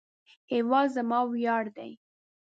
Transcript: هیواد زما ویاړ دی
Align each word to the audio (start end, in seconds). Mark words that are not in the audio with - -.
هیواد 0.51 0.87
زما 0.95 1.19
ویاړ 1.31 1.63
دی 1.77 1.91